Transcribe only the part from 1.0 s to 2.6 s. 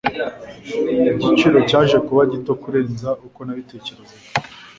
Igiciro cyaje kuba gito